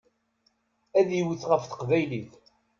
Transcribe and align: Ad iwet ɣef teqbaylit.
Ad 0.99 1.09
iwet 1.19 1.43
ɣef 1.51 1.63
teqbaylit. 1.65 2.33